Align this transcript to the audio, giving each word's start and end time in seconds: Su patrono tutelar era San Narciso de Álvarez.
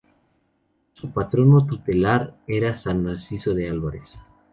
Su 0.93 1.11
patrono 1.11 1.63
tutelar 1.67 2.35
era 2.47 2.75
San 2.75 3.03
Narciso 3.03 3.53
de 3.53 3.69
Álvarez. 3.69 4.19